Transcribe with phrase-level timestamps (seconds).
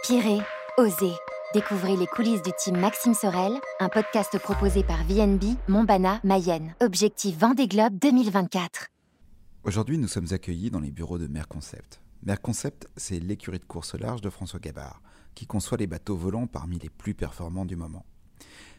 [0.00, 0.40] Inspirez,
[0.76, 1.12] osez.
[1.52, 6.74] Découvrez les coulisses du team Maxime Sorel, un podcast proposé par VNB, Montbana, Mayenne.
[6.80, 8.88] Objectif Vendée Globe 2024.
[9.62, 12.00] Aujourd'hui, nous sommes accueillis dans les bureaux de Merconcept.
[12.22, 15.00] Merconcept, c'est l'écurie de course large de François Gabard,
[15.34, 18.04] qui conçoit les bateaux volants parmi les plus performants du moment.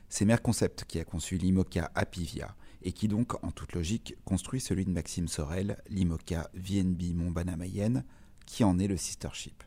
[0.09, 4.85] C'est Merconcept qui a conçu l'IMOCA Apivia et qui donc, en toute logique, construit celui
[4.85, 8.03] de Maxime Sorel, l'IMOCA VNB Montbana Mayenne,
[8.45, 9.63] qui en est le sister ship.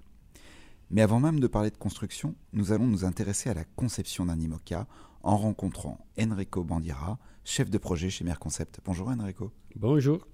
[0.90, 4.40] Mais avant même de parler de construction, nous allons nous intéresser à la conception d'un
[4.40, 4.86] IMOCA
[5.22, 8.80] en rencontrant Enrico Bandira, chef de projet chez Merconcept.
[8.86, 9.52] Bonjour Enrico.
[9.76, 10.26] Bonjour.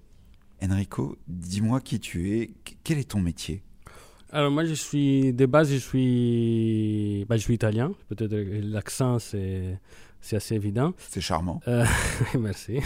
[0.62, 2.52] Enrico, dis-moi qui tu es,
[2.84, 3.62] quel est ton métier?
[4.30, 9.78] Alors moi je suis, de base je suis, bah, je suis italien, peut-être l'accent c'est,
[10.20, 10.92] c'est assez évident.
[10.98, 11.60] C'est charmant.
[11.66, 11.84] Euh,
[12.38, 12.78] merci.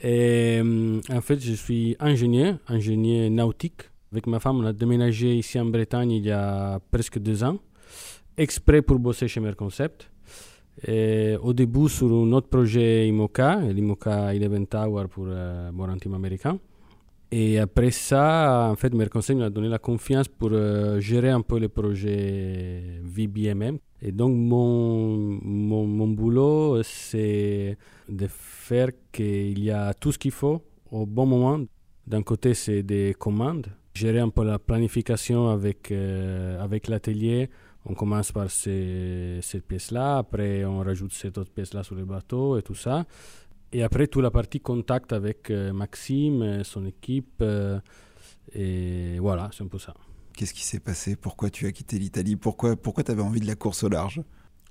[0.00, 5.36] Et euh, en fait je suis ingénieur, ingénieur nautique avec ma femme, on a déménagé
[5.36, 7.58] ici en Bretagne il y a presque deux ans,
[8.36, 10.10] exprès pour bosser chez Merconcept.
[10.88, 16.58] Au début, sur notre projet IMOCA, l'IMOCA Eleven Tower pour euh, Team américain.
[17.30, 21.42] Et après ça, en fait, Merconcept nous a donné la confiance pour euh, gérer un
[21.42, 23.78] peu le projet VBMM.
[24.02, 27.76] Et donc, mon, mon, mon boulot, c'est
[28.08, 31.60] de faire qu'il y a tout ce qu'il faut au bon moment.
[32.06, 33.66] D'un côté, c'est des commandes
[34.00, 37.50] gérer un peu la planification avec, euh, avec l'atelier.
[37.84, 42.58] On commence par ces, cette pièce-là, après on rajoute cette autre pièce-là sur le bateau
[42.58, 43.06] et tout ça.
[43.72, 47.40] Et après, toute la partie contact avec euh, Maxime, son équipe.
[47.40, 47.78] Euh,
[48.52, 49.94] et voilà, c'est un peu ça.
[50.34, 51.14] Qu'est-ce qui s'est passé?
[51.14, 52.34] Pourquoi tu as quitté l'Italie?
[52.36, 54.20] Pourquoi, pourquoi tu avais envie de la course au large?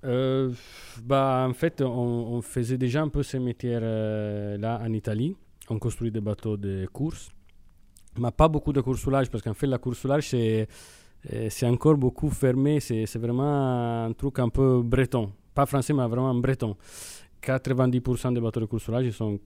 [0.04, 1.88] Bah, En fait, on,
[2.36, 5.36] on, faisait déjà un peu ces métiers-là en Italie.
[5.70, 7.32] On construit des bateaux de course
[8.20, 10.68] mais pas beaucoup de large parce qu'en fait la large c'est
[11.34, 16.08] euh, c'est encore beaucoup fermé, c'est vraiment un truc un peu breton, pas français mais
[16.08, 16.76] vraiment breton.
[17.42, 19.40] 90% des bateaux de course au large sont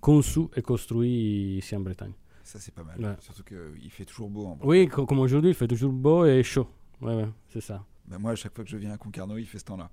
[0.00, 2.12] conçus et construits ici en Bretagne.
[2.42, 3.16] Ça c'est pas mal, ouais.
[3.20, 4.46] surtout qu'il fait toujours beau.
[4.46, 6.66] En oui, comme aujourd'hui il fait toujours beau et chaud.
[7.00, 7.84] Ouais, ouais c'est ça.
[8.06, 9.90] Ben moi à chaque fois que je viens à Concarneau il fait ce temps-là.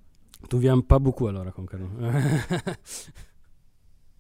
[0.50, 1.90] Tu viens pas beaucoup alors à Concarneau.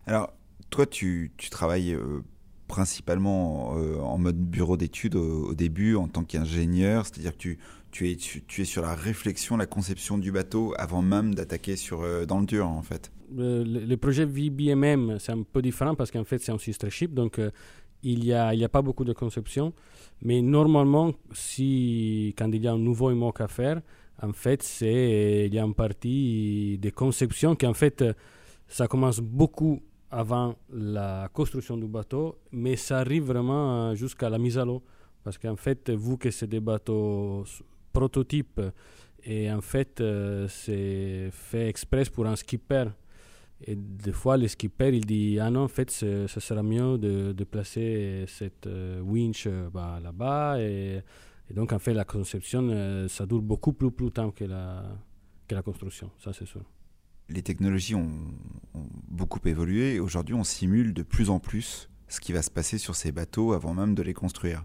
[0.05, 0.33] alors
[0.69, 2.21] toi tu, tu travailles euh,
[2.67, 7.55] principalement euh, en mode bureau d'études au, début en tant qu'ingénieur, c'est-à-dire que
[7.91, 12.45] tu, es, sur la réflexion, la conception du bateau avant même d'attaquer euh, dans le
[12.45, 13.11] dur en fait.
[13.37, 17.13] Euh, le, projet VBMM, c'est un peu différent parce qu'en fait c'est un sister ship,
[17.13, 17.39] donc
[18.03, 19.73] il n'y a pas beaucoup de conception,
[20.21, 23.81] mais normalement, si, quand il y a un nouveau IMOC à faire,
[24.21, 28.03] en fait, c'est, il y a une partie de conception qui en fait,
[28.67, 29.81] ça commence beaucoup
[30.15, 34.81] avant la construction du bateau, mais ça arrive vraiment euh, jusqu'à la mise à l'eau.
[35.23, 37.43] Parce qu'en fait, vu que c'est des bateaux
[37.91, 38.61] prototypes,
[39.25, 42.85] et en fait, euh, c'est fait express pour un skipper.
[43.61, 47.43] Et des fois, le skipper, il dit Ah non, en fait, ce sera mieux de,
[47.43, 50.61] placer cette euh, winch bah, là-bas.
[50.61, 51.01] Et,
[51.53, 54.83] donc, en fait, la conception, ça dure beaucoup plus, plus temps que la,
[55.47, 56.61] que la construction, ça c'est sûr
[57.29, 58.09] les technologies ont,
[59.09, 62.95] beaucoup évolué aujourd'hui on simule de plus en plus ce qui va se passer sur
[62.95, 64.63] ces bateaux avant même de les construire.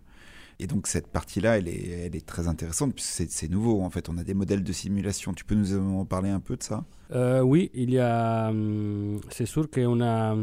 [0.58, 4.10] Et donc cette partie-là, elle est, très intéressante puisque c'est nouveau en fait.
[4.10, 5.32] On a des modèles de simulation.
[5.32, 6.84] Tu peux nous en parler un peu de ça?
[7.12, 8.50] Euh, Oui, il y a.
[8.50, 10.36] Hum, c'est sûr qu'on a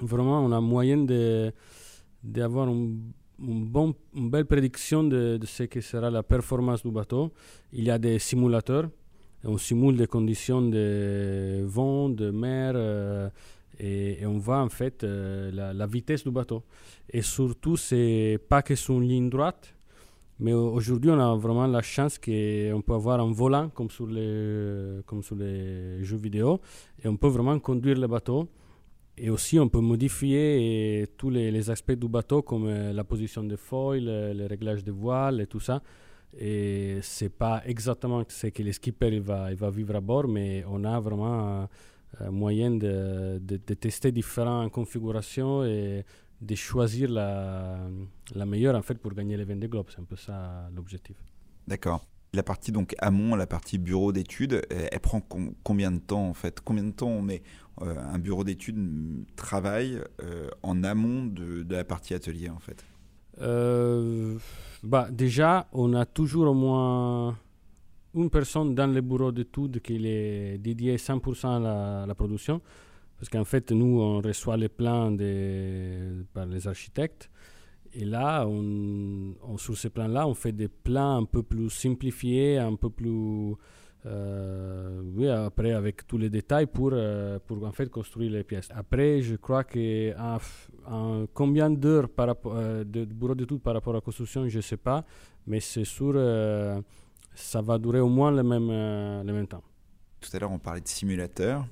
[0.00, 1.52] vraiment on a moyen de
[2.24, 3.12] d'avoir une
[4.14, 7.32] belle prédiction de, de, ce que sera la performance du bateau.
[7.72, 8.90] Il y a des simulateurs
[9.44, 13.28] on simule des conditions de vent, de mer, euh,
[13.78, 16.62] et, on voit en fait euh, la, vitesse du bateau.
[17.10, 19.74] Et surtout, c'est pas que sur une ligne droite,
[20.38, 25.02] mais aujourd'hui, on a vraiment la chance qu'on peut avoir un volant comme sur, les,
[26.02, 26.60] jeux vidéo,
[27.02, 28.48] et on peut vraiment conduire le bateau.
[29.22, 33.56] Et aussi, on peut modifier tous les, aspects du bateau, comme euh, la position des
[33.58, 35.82] foils, les réglages de voile et tout ça.
[36.38, 40.28] Et c'est pas exactement ce que le skipper il va, il va vivre à bord,
[40.28, 41.68] mais on a vraiment
[42.18, 46.04] un moyen de, de, tester différentes configurations et
[46.40, 47.78] de choisir la,
[48.34, 49.86] la meilleure en fait pour gagner les Vendée Globe.
[49.90, 51.16] C'est un peu ça l'objectif.
[51.66, 52.06] D'accord.
[52.32, 55.20] La partie donc amont, la partie bureau d'études, elle prend
[55.64, 56.60] combien de temps en fait?
[56.60, 57.42] Combien de temps on met
[57.82, 62.84] euh, un bureau d'études travaille euh, en amont de, de, la partie atelier en fait?
[63.40, 64.36] Euh,
[64.82, 67.36] bah, Déjà, on a toujours au moins
[68.14, 72.60] une personne dans le bureau d'études qui est dédiée 100% à la, production.
[73.18, 77.30] Parce qu'en fait, nous, on reçoit les plans de, par les architectes.
[77.92, 82.76] Et là, on, sur ces plans-là, on fait des plans un peu plus simplifiés, un
[82.76, 83.54] peu plus
[84.06, 88.68] euh, oui, après, avec tous les détails pour, euh, pour en fait construire les pièces.
[88.74, 90.14] Après, je crois que
[90.86, 94.56] en, combien d'heures par rapport, euh, de bureau d'études par rapport à la construction, je
[94.56, 95.04] ne sais pas,
[95.46, 96.14] mais c'est sûr,
[97.34, 99.62] ça va durer au moins le même, le même temps.
[100.20, 101.66] Tout à l'heure, on parlait de simulateur.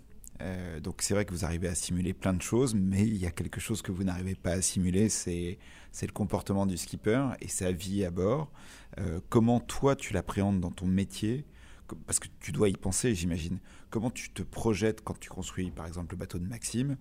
[0.83, 3.31] donc c'est vrai que vous arrivez à simuler plein de choses, mais il y a
[3.31, 5.59] quelque chose que vous n'arrivez pas à simuler, c'est
[6.03, 8.51] le comportement du skipper et sa vie à bord.
[9.31, 11.47] comment toi tu l'appréhendes dans ton métier
[12.07, 13.59] parce que tu dois y penser, j'imagine.
[13.91, 16.97] Comment tu te projettes quand tu construis, par exemple, le bateau de Maxime,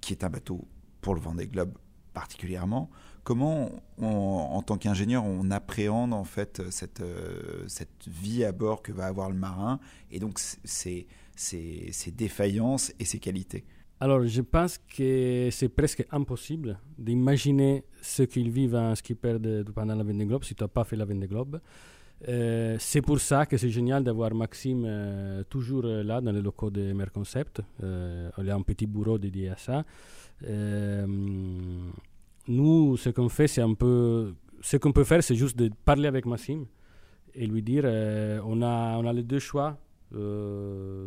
[0.00, 0.66] qui est un bateau
[1.00, 1.72] pour le Vendée Globe
[2.12, 2.90] particulièrement?
[3.24, 8.90] Comment, en tant qu'ingénieur, on appréhende en fait cette, euh, cette vie à bord que
[8.90, 9.78] va avoir le marin
[10.10, 11.06] et donc ses,
[11.36, 13.64] ses, défaillances et ses qualités?
[14.00, 19.94] Alors, je pense que c'est presque impossible d'imaginer ce qu'ils vivent un skipper de, pendant
[19.94, 21.60] la Vendée Globe si tu n'as pas fait la Vendée Globe.
[22.28, 26.40] Euh, c'est pour ça que c'est génial d'avoir Maxime euh, toujours euh, là dans les
[26.40, 27.60] locaux de Merconcept.
[27.80, 29.84] y a un petit bureau dédié à ça.
[32.48, 34.34] nous, ce qu'on fait, c'est un peu.
[34.60, 36.66] Ce qu'on peut faire, c'est juste de parler avec Maxime
[37.34, 37.84] et lui dire
[38.44, 39.76] on, a, on a les deux choix.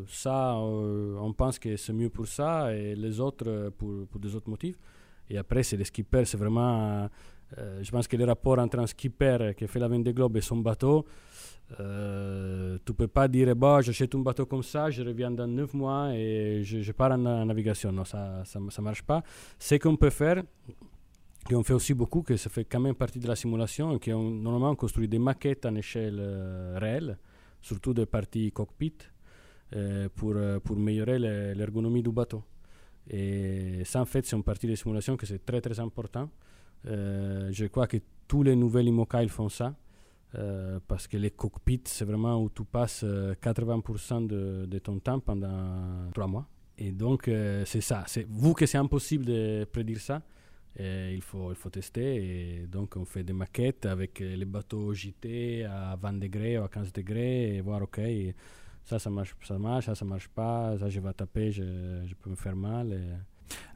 [0.08, 4.50] ça, on pense que c'est mieux pour ça et les autres pour, pour des autres
[4.50, 4.78] motifs.
[5.30, 7.10] Et après, c'est les skippers, c'est vraiment
[7.58, 10.42] euh, je pense que le rapport entre un skipper qui fait la Vendée Globe et
[10.42, 11.06] son bateau,
[11.80, 15.74] euh, tu peux pas dire bah, j'achète un bateau comme ça, je reviens dans 9
[15.74, 17.92] mois et je, pars en, navigation.
[17.92, 19.24] Non, ça ne marche pas.
[19.60, 20.44] Ce qu'on peut faire,
[21.50, 24.14] et on fait aussi beaucoup, que ça fait quand même partie de la simulation, et
[24.14, 27.18] on, normalement on construit des maquettes en échelle euh, réelle,
[27.62, 28.94] surtout des parties cockpit,
[30.16, 31.20] pour, pour améliorer
[31.54, 32.44] l'ergonomie du bateau.
[33.10, 36.30] Et ça, en fait, c'est une partie de simulation que c'est très très important.
[36.88, 37.98] Euh, je crois que
[38.28, 39.76] tous les nouvelles IMOCA font ça.
[40.38, 45.20] Euh, parce que les cockpits, c'est vraiment où tu passes 80% euh, de, ton temps
[45.20, 46.48] pendant trois mois.
[46.78, 47.32] Et donc,
[47.66, 48.04] c'est ça.
[48.06, 50.22] C'est, vous que c'est impossible de prédire ça,
[50.78, 52.16] il, faut, il faut tester.
[52.62, 56.68] Et donc, on fait des maquettes avec les bateaux JT à 20 degrés ou à
[56.68, 58.02] 15 degrés et voir, OK,
[58.84, 62.30] ça, ça marche, ça marche, ça, ça marche pas, ça, je vais taper, je peux
[62.30, 63.26] me faire mal.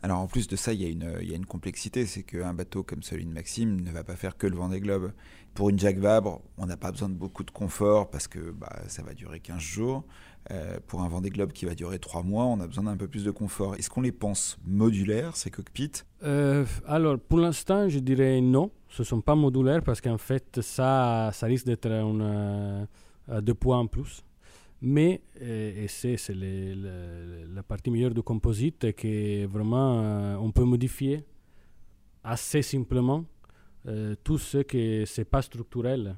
[0.02, 2.24] Alors en plus de ça, il y a une, il y a une complexité, c'est
[2.24, 5.12] qu'un bateau comme celui de Maxime ne va pas faire que le Vendée Globe.
[5.54, 8.82] Pour une Jacques Vabre, on n'a pas besoin de beaucoup de confort parce que bah,
[8.88, 10.06] ça va durer 15 jours.
[10.52, 13.08] Euh, pour un Vendée Globe qui va durer 3 mois, on a besoin d'un peu
[13.08, 13.76] plus de confort.
[13.76, 16.04] Est-ce qu'on les pense modulaires, ces cockpits?
[16.24, 18.72] Euh, Alors pour l'instant, je dirais non.
[18.88, 23.54] Ce ne sont pas modulaires parce qu'en fait, ça, ça risque d'être un, euh, deux
[23.54, 24.24] poids en plus.
[24.82, 31.26] Mais, et c'est la partie meilleure du composite, que vraiment euh, on peut modifier
[32.24, 33.26] assez simplement
[33.88, 36.16] euh, tout ce qui n'est pas structurel.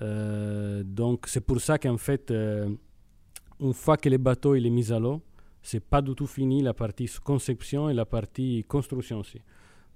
[0.00, 4.98] Donc c'est pour ça qu'en fait, une fois que le bateau il est mis à
[4.98, 5.20] l'eau,
[5.62, 9.40] c'est pas du tout fini la partie conception et la partie construction aussi.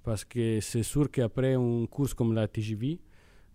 [0.03, 2.99] Parce que c'est sûr qu'après une course comme la TGV,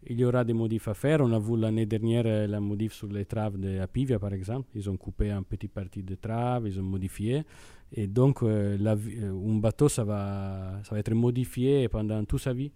[0.06, 1.20] il y aura des modifs à faire.
[1.20, 4.68] On a vu l'année dernière euh, la modif sur les traves de Apivia, par exemple.
[4.74, 7.44] Ils ont coupé un petit partie de trave, ils ont modifié.
[7.92, 12.70] Et donc, euh, euh, un bateau, ça va, être modifié pendant toute sa vie.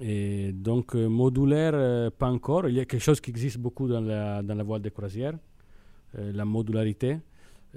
[0.00, 2.68] Et donc, modulaire, pas encore.
[2.68, 5.38] Il y a quelque chose qui existe beaucoup dans la, voile de croisière,
[6.12, 7.18] la modularité.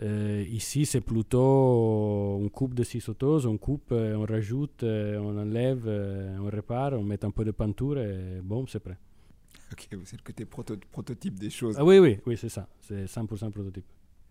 [0.02, 5.88] Ici, c'est plutôt coupe de six sauteuses, on coupe, euh, on rajoute, euh, on enlève,
[6.42, 8.98] on répare, on met un peu de peinture et bon, c'est prêt.
[9.72, 11.78] Ok, c'est le côté prototype des choses.
[11.80, 13.86] Ah oui, oui, oui, c'est ça, c'est 100% prototype.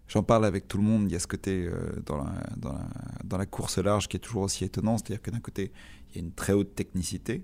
[0.08, 1.70] J'en parle avec tout le monde, il y a ce côté
[2.04, 2.88] dans, la, dans, la,
[3.24, 5.72] dans la course large qui est toujours aussi étonnant, c'est-à-dire que d'un côté,
[6.10, 7.42] il y a une très haute technicité,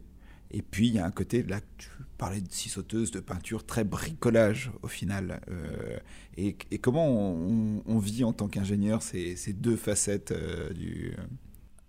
[0.50, 3.64] et puis, il y a un côté, là, tu parlais de scie sauteuse, de peinture,
[3.64, 5.40] très bricolage au final.
[5.50, 5.98] Euh,
[6.36, 11.16] et, comment on, vit en tant qu'ingénieur ces, deux facettes euh, du...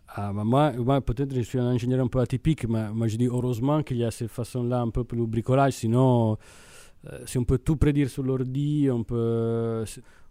[0.07, 3.27] Ah, bah, moi, peut-être je suis un ingénieur un peu atypique, mais moi je dis
[3.27, 6.37] heureusement qu'il y a ces façons-là un peu plus bricolage, sinon
[7.07, 9.83] euh, si on peut tout prédire sur l'ordi, on peut,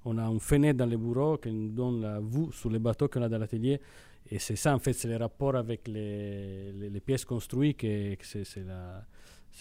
[0.06, 3.08] on a une fenêtre dans les bureaux qui nous donne la vue sur les bateaux
[3.08, 3.78] qu'on a dans l'atelier.
[4.30, 9.06] Et c'est ça, en fait, c'est le rapport avec les, pièces construites que, c'est la,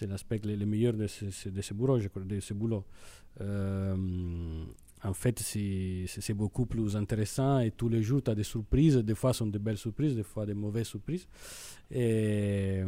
[0.02, 2.84] l'aspect le, meilleur de ce, de boulot, je crois, de ce boulot.
[3.40, 4.64] Euh,
[5.04, 8.96] en fait, c'est beaucoup plus intéressant et tous les jours, tu as des surprises.
[8.96, 11.28] Des fois, sont de belles surprises, des fois, des mauvaises surprises.
[11.90, 12.82] Et,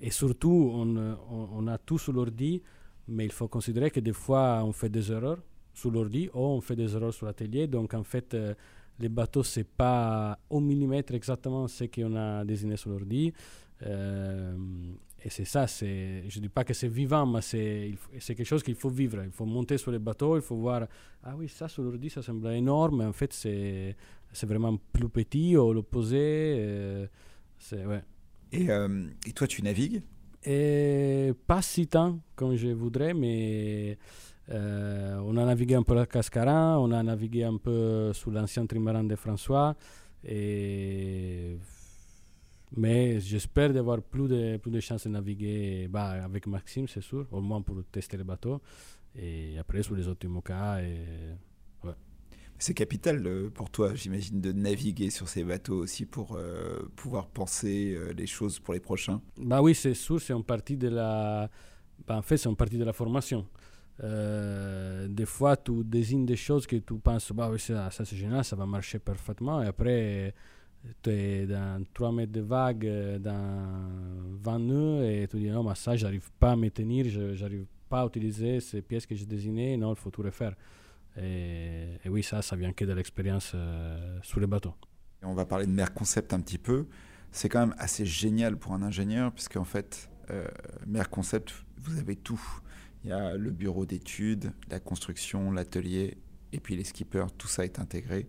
[0.00, 2.62] et surtout, on, a tout sur l'ordi,
[3.06, 5.38] mais il faut considérer que des fois, on fait des erreurs
[5.72, 7.68] sur l'ordi ou on fait des erreurs sur l'atelier.
[7.68, 8.54] Donc, en fait, euh,
[8.98, 13.32] les bateaux, c'est pas au millimètre exactement ce qu'on a désigné sur l'ordi.
[13.82, 18.46] et c'est ça, c'est, je ne dis pas que c'est vivant, mais c'est, c'est quelque
[18.46, 19.22] chose qu'il faut vivre.
[19.24, 20.86] Il faut monter sur les bateaux, il faut voir,
[21.22, 23.96] ah oui, ça sur l'ordi, ça semble énorme, mais en fait, c'est,
[24.32, 27.08] c'est vraiment plus petit ou l'opposé.
[27.58, 28.02] c'est, ouais.
[28.52, 28.68] et,
[29.26, 30.02] et, toi, tu navigues?
[30.44, 33.96] Et Pas si tant comme je voudrais, mais
[34.50, 38.66] euh, on a navigué un peu à Cascarin, on a navigué un peu sous l'ancien
[38.66, 39.76] trimaran de François.
[40.24, 41.56] Et
[42.74, 47.26] mais j'espère d'avoir plus de, plus de chances de naviguer bah, avec Maxime, c'est sûr,
[47.30, 48.62] au moins pour tester les bateaux.
[49.14, 50.82] Et après, sur les autres IMOCA.
[50.82, 50.96] Et,
[51.84, 51.92] ouais.
[52.58, 57.26] C'est capital euh, pour toi, j'imagine, de naviguer sur ces bateaux aussi pour euh, pouvoir
[57.26, 59.20] penser les choses pour les prochains.
[59.36, 61.50] Bah oui, c'est sûr, c'est une partie de la.
[62.06, 63.46] Bah, en fait, c'est une partie de la formation.
[64.02, 68.44] Euh, des fois, tu désignes des choses que tu penses, bah oui, ça, c'est génial,
[68.44, 69.62] ça va marcher parfaitement.
[69.62, 70.34] Et après,
[71.02, 75.62] tu es dans 3 mètres de vague, euh, dans 20 nœuds, et tu dis, non,
[75.62, 79.26] mais ça, j'arrive pas à me tenir, j'arrive pas à utiliser ces pièces que j'ai
[79.26, 80.54] désignées, non, il faut tout refaire.
[81.16, 84.74] Et, oui, ça, ça vient que de l'expérience euh, sur les bateaux.
[85.22, 86.86] on va parler de Mer Concept un petit peu.
[87.30, 90.46] C'est quand même assez génial pour un ingénieur, puisque en fait, euh,
[90.86, 92.40] Mer Concept, vous avez tout.
[93.04, 96.18] Il y a le bureau d'études, la construction, l'atelier,
[96.52, 98.28] et puis les skippers, tout ça est intégré.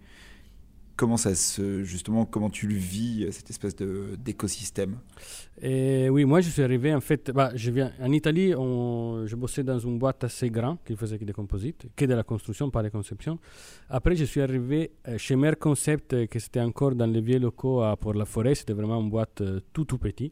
[0.96, 4.98] Comment ça se, justement, comment tu le vis cette espèce de d'écosystème?
[5.62, 9.36] Et Oui, moi je suis arrivé en fait, bah, je viens en Italie, on, je
[9.36, 12.70] bossais dans une boîte assez grande qui faisait que des composites, que de la construction,
[12.70, 13.40] pas de conception.
[13.90, 17.40] Après, je suis arrivé euh, chez Mer Concept, euh, qui c'était encore dans les vieux
[17.40, 18.54] locaux à Pour la Forêt.
[18.54, 20.32] C'était vraiment une boîte euh, tout tout petit,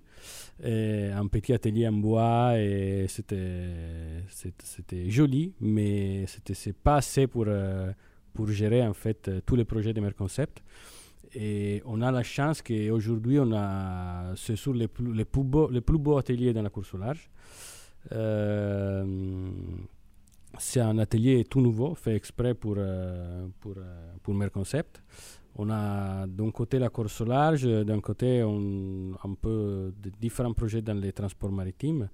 [0.64, 7.26] et un petit atelier en bois et c'était c'était joli, mais c'était c'est pas assez
[7.26, 7.46] pour
[8.34, 10.62] pour gérer en fait euh, tous les projets de Merconcept.
[11.34, 15.70] Et on a la chance qu'aujourd'hui, on a, ce sont les plus, les, plus beaux,
[15.70, 17.30] les plus beaux ateliers dans la course au large.
[18.12, 19.50] Euh,
[20.58, 23.76] c'est un atelier tout nouveau, fait exprès pour, euh, pour,
[24.22, 25.02] pour Merconcept.
[25.56, 30.82] On a d'un côté la course au large, d'un côté on, un peu différents projets
[30.82, 32.10] dans les transports maritimes.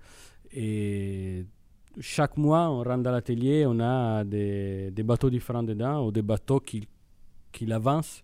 [1.99, 6.59] Chaque mois, on rentre dans l'atelier, on a des, bateaux différents dedans ou des bateaux
[6.59, 6.87] qui,
[7.51, 8.21] qui avancent.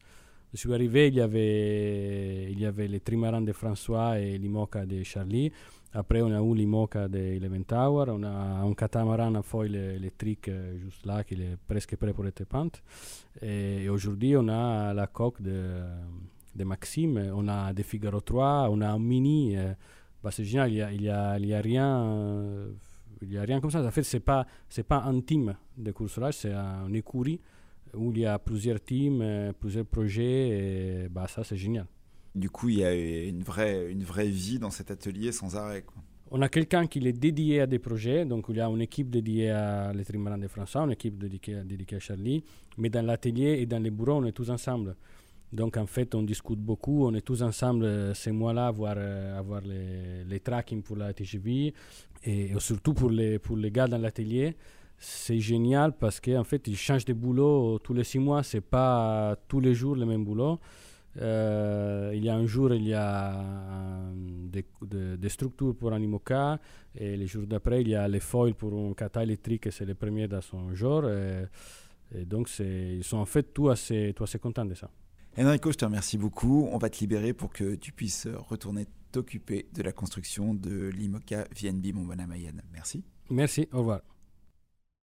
[0.53, 4.85] Je suis arrivé, il y avait, il y avait les trimarans de François et l'Imoca
[4.85, 5.51] de Charlie.
[5.95, 8.05] Après, on a eu l'Imoca de Eleven Tower.
[8.09, 12.25] On a un catamaran à foil électrique euh, juste là qui est presque prêt pour
[12.25, 12.69] être peint.
[13.41, 15.81] Et, aujourd'hui, on a la coque de,
[16.55, 17.31] de Maxime.
[17.35, 18.69] On a des Figaro 3.
[18.71, 19.55] On a un mini.
[19.55, 19.73] Euh,
[20.23, 22.03] bah, c'est génial, il n'y a, a, a rien.
[22.05, 22.71] Euh,
[23.23, 23.83] il n'y a rien comme ça.
[23.83, 24.45] En fait, ce n'est pas,
[24.87, 27.39] pas un team de course-là, c'est un écurie
[27.95, 31.85] où il y a plusieurs teams, euh, plusieurs projets, et bah, ça, c'est génial.
[32.35, 35.85] Du coup, il y a une vraie, une vraie vie dans cet atelier sans arrêt.
[36.31, 39.11] On a quelqu'un qui est dédié à des projets, donc il y a une équipe
[39.11, 42.43] dédiée à l'étrimaran de François, une équipe dédiée, dédiée à Charlie,
[42.79, 44.95] mais dans l'atelier et dans les bureaux, on est tous ensemble.
[45.53, 49.37] Donc en fait, on discute beaucoup, on est tous ensemble euh, ces mois-là, voir, euh,
[49.37, 51.75] avoir les, les tracking pour la TGV
[52.23, 54.57] et, surtout pour les, pour les gars dans l'atelier.
[54.97, 59.35] C'est génial parce qu'en fait, ils changent de boulot tous les six mois, c'est pas
[59.47, 60.59] tous les jours le même boulot.
[61.21, 63.43] Euh, il y a un jour, il y a
[64.15, 66.59] des, structures pour un IMOCA,
[66.95, 69.93] et les jours d'après, il y a les foils pour un kata électrique, c'est le
[69.93, 71.03] premier dans son genre.
[72.25, 74.89] Donc, ils sont en fait tous assez, tous assez contents de ça.
[75.37, 76.67] Enrico, je te remercie beaucoup.
[76.71, 81.45] On va te libérer pour que tu puisses retourner t'occuper de la construction de l'IMOCA
[81.59, 82.61] VNB Montbana Mayenne.
[82.71, 83.03] Merci.
[83.29, 84.01] Merci, au revoir.